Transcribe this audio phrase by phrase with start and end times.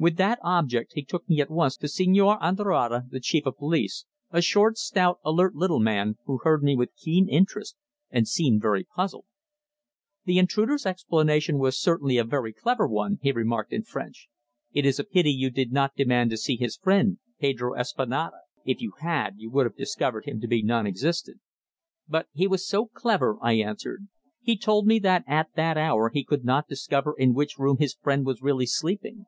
[0.00, 4.04] With that object he took me at once to Señor Andrade, the Chief of Police,
[4.30, 7.74] a short, stout, alert little man, who heard me with keen interest
[8.08, 9.24] and seemed very puzzled.
[10.24, 14.28] "The intruder's explanation was certainly a very clever one," he remarked in French.
[14.72, 18.30] "It is a pity you did not demand to see his friend, Pedro Espada.
[18.64, 21.40] If you had, you would have discovered him to be nonexistent."
[22.06, 24.06] "But he was so clever," I answered.
[24.40, 27.94] "He told me that at that hour he could not discover in which room his
[27.94, 29.26] friend was really sleeping."